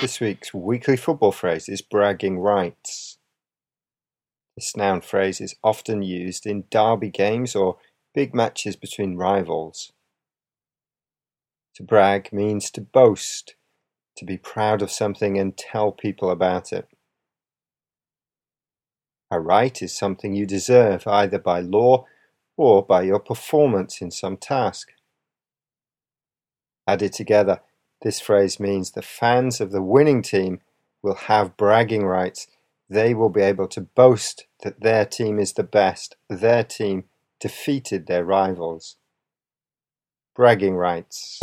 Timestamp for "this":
0.00-0.20, 4.54-4.76, 28.02-28.20